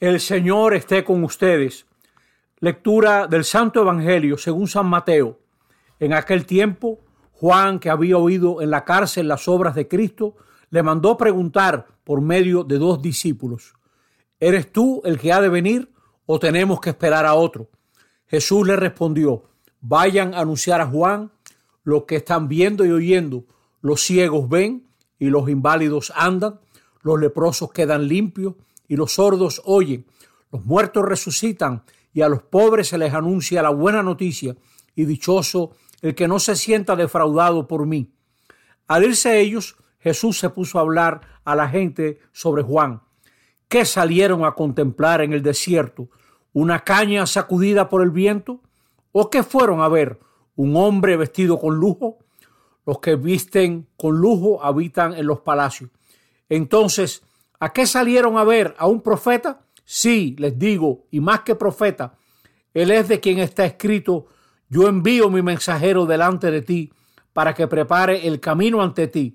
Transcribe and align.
El 0.00 0.20
Señor 0.20 0.74
esté 0.74 1.02
con 1.02 1.24
ustedes. 1.24 1.84
Lectura 2.60 3.26
del 3.26 3.44
Santo 3.44 3.80
Evangelio 3.80 4.38
según 4.38 4.68
San 4.68 4.86
Mateo. 4.86 5.40
En 5.98 6.12
aquel 6.12 6.46
tiempo, 6.46 7.00
Juan, 7.32 7.80
que 7.80 7.90
había 7.90 8.16
oído 8.16 8.62
en 8.62 8.70
la 8.70 8.84
cárcel 8.84 9.26
las 9.26 9.48
obras 9.48 9.74
de 9.74 9.88
Cristo, 9.88 10.36
le 10.70 10.84
mandó 10.84 11.16
preguntar 11.16 11.88
por 12.04 12.20
medio 12.20 12.62
de 12.62 12.78
dos 12.78 13.02
discípulos, 13.02 13.74
¿eres 14.38 14.70
tú 14.70 15.02
el 15.04 15.18
que 15.18 15.32
ha 15.32 15.40
de 15.40 15.48
venir 15.48 15.90
o 16.26 16.38
tenemos 16.38 16.80
que 16.80 16.90
esperar 16.90 17.26
a 17.26 17.34
otro? 17.34 17.68
Jesús 18.28 18.68
le 18.68 18.76
respondió, 18.76 19.50
vayan 19.80 20.32
a 20.32 20.42
anunciar 20.42 20.80
a 20.80 20.86
Juan 20.86 21.32
lo 21.82 22.06
que 22.06 22.16
están 22.16 22.46
viendo 22.46 22.86
y 22.86 22.92
oyendo. 22.92 23.46
Los 23.80 24.02
ciegos 24.02 24.48
ven 24.48 24.86
y 25.18 25.28
los 25.28 25.48
inválidos 25.48 26.12
andan, 26.14 26.60
los 27.02 27.18
leprosos 27.18 27.72
quedan 27.72 28.06
limpios 28.06 28.54
y 28.88 28.96
los 28.96 29.12
sordos 29.12 29.62
oyen, 29.64 30.06
los 30.50 30.64
muertos 30.64 31.04
resucitan 31.04 31.84
y 32.12 32.22
a 32.22 32.28
los 32.28 32.42
pobres 32.42 32.88
se 32.88 32.98
les 32.98 33.14
anuncia 33.14 33.62
la 33.62 33.70
buena 33.70 34.02
noticia 34.02 34.56
y 34.94 35.04
dichoso 35.04 35.76
el 36.00 36.14
que 36.14 36.26
no 36.26 36.40
se 36.40 36.56
sienta 36.56 36.96
defraudado 36.96 37.68
por 37.68 37.86
mí. 37.86 38.10
Al 38.86 39.04
irse 39.04 39.38
ellos, 39.38 39.76
Jesús 39.98 40.38
se 40.38 40.50
puso 40.50 40.78
a 40.78 40.82
hablar 40.82 41.20
a 41.44 41.54
la 41.54 41.68
gente 41.68 42.18
sobre 42.32 42.62
Juan. 42.62 43.02
¿Qué 43.68 43.84
salieron 43.84 44.44
a 44.44 44.52
contemplar 44.52 45.20
en 45.20 45.32
el 45.32 45.42
desierto? 45.42 46.08
¿Una 46.52 46.80
caña 46.80 47.26
sacudida 47.26 47.88
por 47.88 48.02
el 48.02 48.10
viento? 48.10 48.62
¿O 49.12 49.28
qué 49.28 49.42
fueron 49.42 49.80
a 49.80 49.88
ver? 49.88 50.18
¿Un 50.56 50.74
hombre 50.76 51.16
vestido 51.16 51.58
con 51.58 51.76
lujo? 51.76 52.18
Los 52.86 53.00
que 53.00 53.16
visten 53.16 53.86
con 53.98 54.16
lujo 54.16 54.64
habitan 54.64 55.14
en 55.14 55.26
los 55.26 55.40
palacios. 55.40 55.90
Entonces, 56.48 57.22
¿A 57.60 57.72
qué 57.72 57.86
salieron 57.86 58.38
a 58.38 58.44
ver? 58.44 58.74
¿A 58.78 58.86
un 58.86 59.00
profeta? 59.00 59.62
Sí, 59.84 60.36
les 60.38 60.58
digo, 60.58 61.06
y 61.10 61.20
más 61.20 61.40
que 61.40 61.54
profeta, 61.54 62.14
Él 62.74 62.90
es 62.90 63.08
de 63.08 63.20
quien 63.20 63.38
está 63.38 63.64
escrito, 63.64 64.26
yo 64.68 64.86
envío 64.86 65.30
mi 65.30 65.42
mensajero 65.42 66.06
delante 66.06 66.50
de 66.50 66.62
ti 66.62 66.92
para 67.32 67.54
que 67.54 67.66
prepare 67.66 68.26
el 68.26 68.38
camino 68.38 68.82
ante 68.82 69.08
ti. 69.08 69.34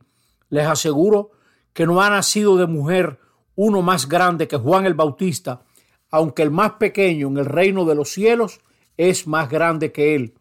Les 0.50 0.68
aseguro 0.68 1.32
que 1.74 1.88
no 1.88 2.02
ha 2.02 2.10
nacido 2.10 2.56
de 2.58 2.68
mujer 2.68 3.20
uno 3.56 3.82
más 3.82 4.08
grande 4.08 4.48
que 4.48 4.58
Juan 4.58 4.86
el 4.86 4.94
Bautista, 4.94 5.64
aunque 6.12 6.44
el 6.44 6.52
más 6.52 6.74
pequeño 6.74 7.28
en 7.28 7.38
el 7.38 7.46
reino 7.46 7.86
de 7.86 7.96
los 7.96 8.12
cielos 8.12 8.62
es 8.98 9.26
más 9.26 9.50
grande 9.50 9.92
que 9.92 10.16
él. 10.16 10.36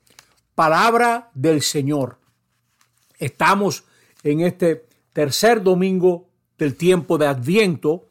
Palabra 0.55 1.31
del 1.34 1.62
Señor. 1.62 2.19
Estamos 3.19 3.84
en 4.23 4.41
este 4.41 4.87
tercer 5.12 5.62
domingo 5.62 6.28
del 6.63 6.77
tiempo 6.77 7.19
de 7.19 7.27
Adviento 7.27 8.11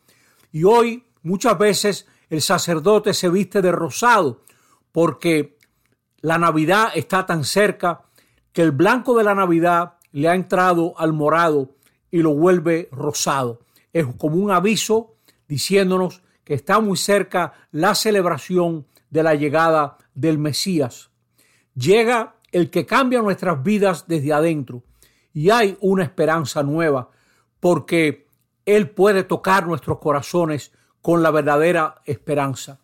y 0.51 0.65
hoy 0.65 1.05
muchas 1.23 1.57
veces 1.57 2.05
el 2.29 2.41
sacerdote 2.41 3.13
se 3.13 3.29
viste 3.29 3.61
de 3.61 3.71
rosado 3.71 4.41
porque 4.91 5.57
la 6.19 6.37
Navidad 6.37 6.91
está 6.93 7.25
tan 7.25 7.45
cerca 7.45 8.01
que 8.51 8.61
el 8.61 8.71
blanco 8.71 9.17
de 9.17 9.23
la 9.23 9.35
Navidad 9.35 9.93
le 10.11 10.27
ha 10.27 10.35
entrado 10.35 10.93
al 10.97 11.13
morado 11.13 11.75
y 12.11 12.21
lo 12.21 12.35
vuelve 12.35 12.89
rosado. 12.91 13.61
Es 13.93 14.05
como 14.17 14.35
un 14.35 14.51
aviso 14.51 15.15
diciéndonos 15.47 16.21
que 16.43 16.53
está 16.53 16.81
muy 16.81 16.97
cerca 16.97 17.53
la 17.71 17.95
celebración 17.95 18.85
de 19.09 19.23
la 19.23 19.33
llegada 19.35 19.97
del 20.13 20.37
Mesías. 20.39 21.09
Llega 21.73 22.35
el 22.51 22.69
que 22.69 22.85
cambia 22.85 23.21
nuestras 23.21 23.63
vidas 23.63 24.09
desde 24.09 24.33
adentro 24.33 24.83
y 25.33 25.51
hay 25.51 25.77
una 25.79 26.03
esperanza 26.03 26.63
nueva 26.63 27.11
porque 27.61 28.29
él 28.65 28.89
puede 28.89 29.23
tocar 29.23 29.67
nuestros 29.67 29.99
corazones 29.99 30.71
con 31.01 31.23
la 31.23 31.31
verdadera 31.31 32.01
esperanza. 32.05 32.79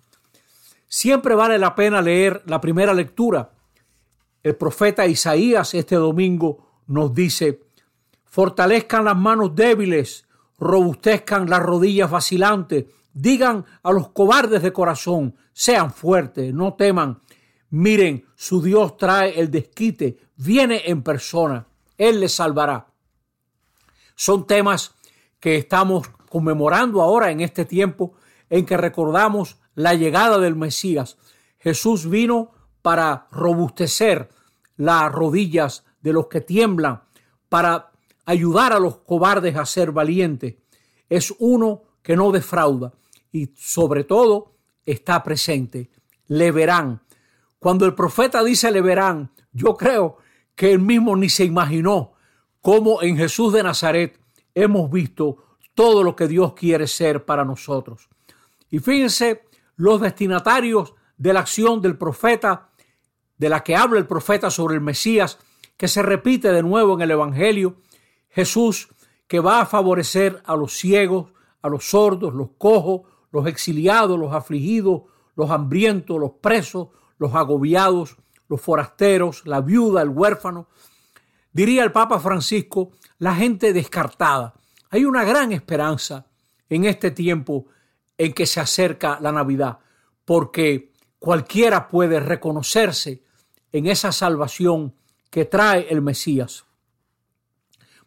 Siempre 0.87 1.35
vale 1.35 1.57
la 1.57 1.75
pena 1.75 2.01
leer 2.01 2.43
la 2.45 2.61
primera 2.61 2.93
lectura. 2.93 3.51
El 4.41 4.55
profeta 4.55 5.05
Isaías 5.05 5.73
este 5.73 5.95
domingo 5.95 6.83
nos 6.87 7.13
dice, 7.13 7.61
fortalezcan 8.25 9.05
las 9.05 9.17
manos 9.17 9.55
débiles, 9.55 10.25
robustezcan 10.57 11.49
las 11.49 11.61
rodillas 11.61 12.09
vacilantes, 12.09 12.85
digan 13.13 13.65
a 13.83 13.91
los 13.91 14.09
cobardes 14.09 14.61
de 14.61 14.71
corazón, 14.71 15.35
sean 15.51 15.91
fuertes, 15.91 16.53
no 16.53 16.75
teman. 16.75 17.21
Miren, 17.69 18.25
su 18.35 18.61
Dios 18.61 18.95
trae 18.95 19.39
el 19.39 19.51
desquite, 19.51 20.17
viene 20.37 20.83
en 20.85 21.03
persona, 21.03 21.67
Él 21.97 22.21
les 22.21 22.33
salvará. 22.33 22.87
Son 24.15 24.47
temas 24.47 24.95
que 25.47 25.55
estamos 25.55 26.09
conmemorando 26.27 27.01
ahora 27.01 27.31
en 27.31 27.39
este 27.39 27.63
tiempo 27.63 28.15
en 28.49 28.65
que 28.65 28.75
recordamos 28.75 29.55
la 29.75 29.93
llegada 29.93 30.39
del 30.39 30.57
Mesías. 30.57 31.17
Jesús 31.57 32.09
vino 32.09 32.51
para 32.81 33.29
robustecer 33.31 34.27
las 34.75 35.09
rodillas 35.09 35.85
de 36.01 36.11
los 36.11 36.27
que 36.27 36.41
tiemblan, 36.41 37.03
para 37.47 37.91
ayudar 38.25 38.73
a 38.73 38.79
los 38.79 38.97
cobardes 38.97 39.55
a 39.55 39.65
ser 39.65 39.93
valientes. 39.93 40.55
Es 41.07 41.33
uno 41.39 41.83
que 42.01 42.17
no 42.17 42.33
defrauda 42.33 42.91
y 43.31 43.53
sobre 43.55 44.03
todo 44.03 44.51
está 44.85 45.23
presente. 45.23 45.89
Le 46.27 46.51
verán. 46.51 47.03
Cuando 47.57 47.85
el 47.85 47.95
profeta 47.95 48.43
dice 48.43 48.69
le 48.69 48.81
verán, 48.81 49.31
yo 49.53 49.77
creo 49.77 50.17
que 50.55 50.73
él 50.73 50.79
mismo 50.79 51.15
ni 51.15 51.29
se 51.29 51.45
imaginó 51.45 52.15
cómo 52.59 53.01
en 53.01 53.15
Jesús 53.15 53.53
de 53.53 53.63
Nazaret 53.63 54.19
hemos 54.63 54.89
visto 54.89 55.37
todo 55.73 56.03
lo 56.03 56.15
que 56.15 56.27
Dios 56.27 56.53
quiere 56.53 56.87
ser 56.87 57.25
para 57.25 57.45
nosotros. 57.45 58.09
Y 58.69 58.79
fíjense 58.79 59.43
los 59.75 60.01
destinatarios 60.01 60.95
de 61.17 61.33
la 61.33 61.41
acción 61.41 61.81
del 61.81 61.97
profeta, 61.97 62.69
de 63.37 63.49
la 63.49 63.63
que 63.63 63.75
habla 63.75 63.99
el 63.99 64.07
profeta 64.07 64.49
sobre 64.49 64.75
el 64.75 64.81
Mesías, 64.81 65.37
que 65.77 65.87
se 65.87 66.01
repite 66.01 66.51
de 66.51 66.63
nuevo 66.63 66.95
en 66.95 67.01
el 67.01 67.11
Evangelio, 67.11 67.77
Jesús 68.29 68.89
que 69.27 69.39
va 69.39 69.61
a 69.61 69.65
favorecer 69.65 70.41
a 70.45 70.55
los 70.55 70.73
ciegos, 70.73 71.31
a 71.61 71.69
los 71.69 71.89
sordos, 71.89 72.33
los 72.33 72.49
cojos, 72.57 73.01
los 73.31 73.45
exiliados, 73.45 74.17
los 74.17 74.33
afligidos, 74.33 75.03
los 75.35 75.51
hambrientos, 75.51 76.19
los 76.19 76.31
presos, 76.41 76.87
los 77.19 77.35
agobiados, 77.35 78.17
los 78.47 78.61
forasteros, 78.61 79.45
la 79.45 79.61
viuda, 79.61 80.01
el 80.01 80.09
huérfano. 80.09 80.67
Diría 81.51 81.83
el 81.83 81.91
Papa 81.91 82.19
Francisco, 82.19 82.91
la 83.19 83.35
gente 83.35 83.73
descartada. 83.73 84.53
Hay 84.89 85.05
una 85.05 85.23
gran 85.23 85.51
esperanza 85.51 86.27
en 86.69 86.85
este 86.85 87.11
tiempo 87.11 87.67
en 88.17 88.33
que 88.33 88.45
se 88.45 88.59
acerca 88.59 89.19
la 89.21 89.31
Navidad, 89.31 89.79
porque 90.25 90.91
cualquiera 91.19 91.87
puede 91.87 92.19
reconocerse 92.19 93.23
en 93.71 93.87
esa 93.87 94.11
salvación 94.11 94.93
que 95.29 95.45
trae 95.45 95.87
el 95.89 96.01
Mesías. 96.01 96.65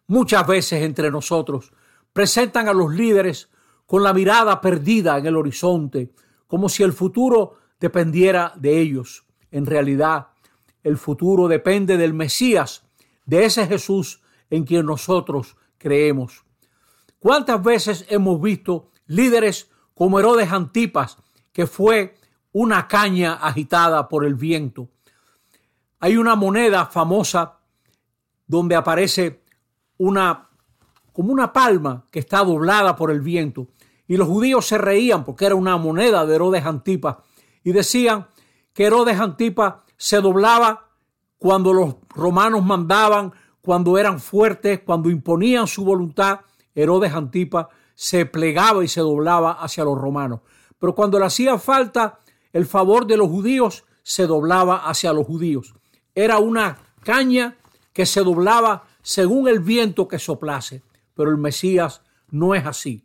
Muchas 0.06 0.46
veces 0.46 0.82
entre 0.82 1.10
nosotros 1.10 1.72
presentan 2.12 2.68
a 2.68 2.72
los 2.72 2.92
líderes 2.92 3.48
con 3.86 4.02
la 4.02 4.12
mirada 4.12 4.60
perdida 4.60 5.18
en 5.18 5.26
el 5.26 5.36
horizonte, 5.36 6.12
como 6.46 6.68
si 6.68 6.82
el 6.82 6.92
futuro 6.92 7.58
dependiera 7.78 8.52
de 8.56 8.80
ellos. 8.80 9.24
En 9.50 9.66
realidad, 9.66 10.28
el 10.82 10.96
futuro 10.96 11.48
depende 11.48 11.96
del 11.96 12.14
Mesías, 12.14 12.84
de 13.26 13.44
ese 13.44 13.66
Jesús 13.66 14.22
en 14.50 14.64
quien 14.64 14.86
nosotros 14.86 15.56
creemos. 15.78 16.44
¿Cuántas 17.18 17.62
veces 17.62 18.06
hemos 18.08 18.40
visto 18.40 18.90
líderes 19.06 19.70
como 19.94 20.18
Herodes 20.18 20.52
Antipas, 20.52 21.16
que 21.52 21.66
fue 21.66 22.16
una 22.52 22.88
caña 22.88 23.34
agitada 23.34 24.08
por 24.08 24.24
el 24.24 24.34
viento? 24.34 24.88
Hay 26.00 26.16
una 26.16 26.34
moneda 26.34 26.86
famosa 26.86 27.58
donde 28.46 28.74
aparece 28.74 29.42
una 29.98 30.50
como 31.12 31.32
una 31.32 31.52
palma 31.52 32.06
que 32.10 32.20
está 32.20 32.44
doblada 32.44 32.96
por 32.96 33.10
el 33.10 33.20
viento. 33.20 33.68
Y 34.06 34.16
los 34.16 34.26
judíos 34.26 34.66
se 34.66 34.78
reían 34.78 35.24
porque 35.24 35.46
era 35.46 35.54
una 35.54 35.76
moneda 35.76 36.24
de 36.24 36.34
Herodes 36.34 36.64
Antipas 36.64 37.16
y 37.62 37.72
decían 37.72 38.28
que 38.72 38.86
Herodes 38.86 39.20
Antipas 39.20 39.74
se 39.96 40.20
doblaba 40.20 40.88
cuando 41.38 41.72
los 41.72 41.96
romanos 42.08 42.64
mandaban 42.64 43.32
cuando 43.62 43.98
eran 43.98 44.20
fuertes, 44.20 44.80
cuando 44.80 45.10
imponían 45.10 45.66
su 45.66 45.84
voluntad, 45.84 46.40
Herodes 46.74 47.12
Antipa 47.12 47.68
se 47.94 48.26
plegaba 48.26 48.82
y 48.82 48.88
se 48.88 49.00
doblaba 49.00 49.52
hacia 49.52 49.84
los 49.84 49.98
romanos. 49.98 50.40
Pero 50.78 50.94
cuando 50.94 51.18
le 51.18 51.26
hacía 51.26 51.58
falta 51.58 52.20
el 52.52 52.66
favor 52.66 53.06
de 53.06 53.16
los 53.16 53.28
judíos, 53.28 53.84
se 54.02 54.26
doblaba 54.26 54.88
hacia 54.88 55.12
los 55.12 55.26
judíos. 55.26 55.74
Era 56.14 56.38
una 56.38 56.78
caña 57.02 57.56
que 57.92 58.06
se 58.06 58.22
doblaba 58.22 58.84
según 59.02 59.48
el 59.48 59.60
viento 59.60 60.08
que 60.08 60.18
soplase. 60.18 60.82
Pero 61.14 61.30
el 61.30 61.36
Mesías 61.36 62.02
no 62.30 62.54
es 62.54 62.64
así. 62.64 63.04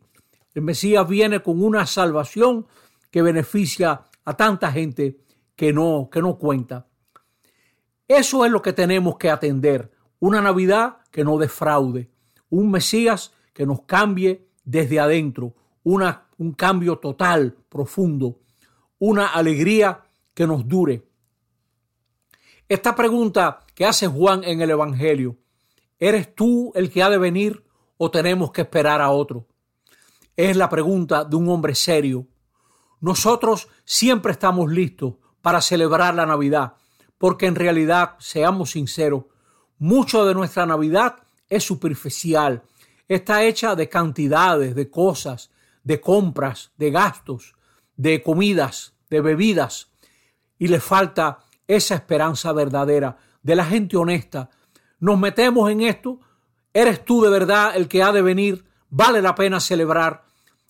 El 0.54 0.62
Mesías 0.62 1.06
viene 1.06 1.42
con 1.42 1.62
una 1.62 1.84
salvación 1.86 2.66
que 3.10 3.20
beneficia 3.20 4.04
a 4.24 4.36
tanta 4.36 4.72
gente 4.72 5.18
que 5.54 5.72
no, 5.72 6.08
que 6.10 6.22
no 6.22 6.38
cuenta. 6.38 6.86
Eso 8.08 8.44
es 8.44 8.52
lo 8.52 8.62
que 8.62 8.72
tenemos 8.72 9.18
que 9.18 9.30
atender 9.30 9.90
una 10.18 10.40
Navidad 10.40 10.98
que 11.10 11.24
no 11.24 11.38
defraude, 11.38 12.10
un 12.50 12.70
Mesías 12.70 13.32
que 13.52 13.66
nos 13.66 13.82
cambie 13.82 14.48
desde 14.64 15.00
adentro, 15.00 15.54
una 15.82 16.26
un 16.38 16.52
cambio 16.52 16.98
total, 16.98 17.56
profundo, 17.68 18.40
una 18.98 19.26
alegría 19.26 20.04
que 20.34 20.46
nos 20.46 20.66
dure. 20.68 21.08
Esta 22.68 22.94
pregunta 22.94 23.64
que 23.74 23.86
hace 23.86 24.06
Juan 24.06 24.44
en 24.44 24.60
el 24.60 24.70
Evangelio, 24.70 25.36
¿eres 25.98 26.34
tú 26.34 26.72
el 26.74 26.90
que 26.90 27.02
ha 27.02 27.10
de 27.10 27.18
venir 27.18 27.64
o 27.96 28.10
tenemos 28.10 28.50
que 28.52 28.62
esperar 28.62 29.00
a 29.00 29.10
otro? 29.10 29.46
Es 30.36 30.56
la 30.56 30.68
pregunta 30.68 31.24
de 31.24 31.36
un 31.36 31.48
hombre 31.48 31.74
serio. 31.74 32.26
Nosotros 33.00 33.68
siempre 33.84 34.32
estamos 34.32 34.70
listos 34.70 35.14
para 35.40 35.62
celebrar 35.62 36.14
la 36.14 36.26
Navidad, 36.26 36.74
porque 37.18 37.46
en 37.46 37.54
realidad, 37.54 38.16
seamos 38.18 38.72
sinceros, 38.72 39.24
mucho 39.78 40.24
de 40.24 40.34
nuestra 40.34 40.66
Navidad 40.66 41.16
es 41.48 41.64
superficial, 41.64 42.62
está 43.08 43.44
hecha 43.44 43.74
de 43.74 43.88
cantidades, 43.88 44.74
de 44.74 44.90
cosas, 44.90 45.50
de 45.84 46.00
compras, 46.00 46.72
de 46.76 46.90
gastos, 46.90 47.54
de 47.96 48.22
comidas, 48.22 48.94
de 49.08 49.20
bebidas, 49.20 49.88
y 50.58 50.68
le 50.68 50.80
falta 50.80 51.40
esa 51.66 51.94
esperanza 51.94 52.52
verdadera 52.52 53.16
de 53.42 53.56
la 53.56 53.64
gente 53.64 53.96
honesta. 53.96 54.50
Nos 54.98 55.18
metemos 55.18 55.70
en 55.70 55.82
esto, 55.82 56.20
eres 56.72 57.04
tú 57.04 57.22
de 57.22 57.30
verdad 57.30 57.76
el 57.76 57.88
que 57.88 58.02
ha 58.02 58.12
de 58.12 58.22
venir, 58.22 58.64
vale 58.90 59.22
la 59.22 59.34
pena 59.34 59.60
celebrar. 59.60 60.24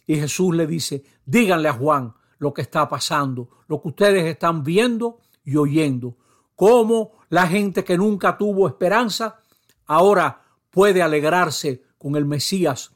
Y 0.07 0.17
Jesús 0.17 0.55
le 0.55 0.67
dice, 0.67 1.05
díganle 1.25 1.69
a 1.69 1.73
Juan 1.73 2.15
lo 2.39 2.53
que 2.53 2.63
está 2.63 2.89
pasando, 2.89 3.49
lo 3.69 3.81
que 3.81 3.89
ustedes 3.89 4.25
están 4.25 4.63
viendo 4.63 5.19
y 5.45 5.57
oyendo, 5.57 6.17
cómo 6.57 7.13
la 7.29 7.47
gente 7.47 7.85
que 7.85 7.97
nunca 7.97 8.37
tuvo 8.37 8.67
esperanza 8.67 9.41
ahora 9.87 10.43
puede 10.71 11.03
alegrarse 11.03 11.83
con 11.99 12.17
el 12.17 12.25
Mesías, 12.25 12.93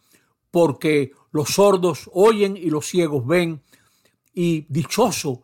porque 0.50 1.12
los 1.30 1.50
sordos 1.50 2.10
oyen 2.12 2.56
y 2.56 2.70
los 2.70 2.86
ciegos 2.86 3.24
ven, 3.26 3.62
y 4.34 4.66
dichoso 4.68 5.42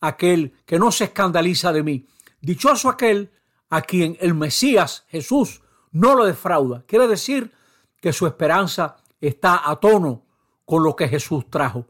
aquel 0.00 0.54
que 0.64 0.78
no 0.78 0.90
se 0.92 1.04
escandaliza 1.04 1.72
de 1.72 1.82
mí. 1.82 2.06
Dichoso 2.40 2.88
aquel 2.88 3.30
a 3.70 3.82
quien 3.82 4.16
el 4.20 4.34
Mesías 4.34 5.04
Jesús 5.08 5.62
no 5.92 6.14
lo 6.14 6.24
defrauda. 6.24 6.84
Quiere 6.86 7.08
decir 7.08 7.52
que 8.00 8.12
su 8.12 8.26
esperanza 8.26 8.96
está 9.20 9.68
a 9.68 9.76
tono 9.76 10.24
con 10.64 10.82
lo 10.82 10.94
que 10.94 11.08
Jesús 11.08 11.48
trajo. 11.50 11.86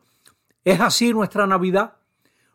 ¿Es 0.65 0.81
así 0.81 1.13
nuestra 1.13 1.47
Navidad? 1.47 1.97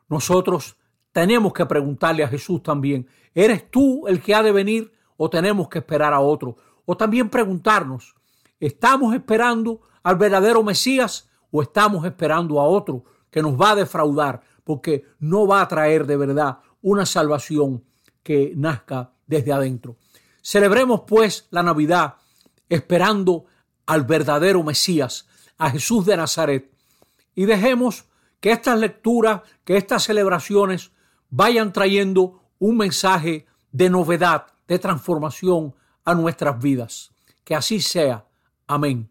Nosotros 0.07 0.77
tenemos 1.11 1.53
que 1.53 1.65
preguntarle 1.65 2.23
a 2.23 2.27
Jesús 2.27 2.63
también, 2.63 3.07
¿eres 3.33 3.69
tú 3.69 4.07
el 4.07 4.21
que 4.21 4.35
ha 4.35 4.43
de 4.43 4.51
venir 4.51 4.91
o 5.17 5.29
tenemos 5.29 5.69
que 5.69 5.79
esperar 5.79 6.13
a 6.13 6.19
otro? 6.19 6.55
O 6.85 6.97
también 6.97 7.29
preguntarnos, 7.29 8.15
¿estamos 8.59 9.13
esperando 9.13 9.81
al 10.03 10.15
verdadero 10.15 10.63
Mesías 10.63 11.29
o 11.51 11.61
estamos 11.61 12.05
esperando 12.05 12.59
a 12.59 12.65
otro 12.65 13.03
que 13.29 13.41
nos 13.41 13.59
va 13.59 13.71
a 13.71 13.75
defraudar? 13.75 14.41
porque 14.63 15.05
no 15.19 15.47
va 15.47 15.61
a 15.61 15.67
traer 15.67 16.05
de 16.05 16.17
verdad 16.17 16.59
una 16.81 17.05
salvación 17.05 17.83
que 18.23 18.53
nazca 18.55 19.11
desde 19.27 19.53
adentro. 19.53 19.97
Celebremos 20.41 21.01
pues 21.07 21.47
la 21.51 21.63
Navidad 21.63 22.15
esperando 22.69 23.45
al 23.85 24.05
verdadero 24.05 24.63
Mesías, 24.63 25.27
a 25.57 25.69
Jesús 25.69 26.05
de 26.05 26.17
Nazaret, 26.17 26.71
y 27.35 27.45
dejemos 27.45 28.05
que 28.39 28.51
estas 28.51 28.79
lecturas, 28.79 29.41
que 29.65 29.77
estas 29.77 30.03
celebraciones 30.03 30.91
vayan 31.31 31.73
trayendo 31.73 32.43
un 32.59 32.77
mensaje 32.77 33.47
de 33.71 33.89
novedad, 33.89 34.45
de 34.67 34.77
transformación 34.77 35.73
a 36.05 36.13
nuestras 36.13 36.61
vidas. 36.61 37.11
Que 37.43 37.55
así 37.55 37.81
sea. 37.81 38.25
Amén. 38.67 39.10